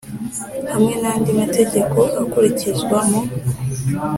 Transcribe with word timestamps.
Hamwe 0.71 0.93
n 1.01 1.03
andi 1.11 1.31
mategeko 1.39 1.99
akurikizwa 2.21 2.97
mu 3.09 3.21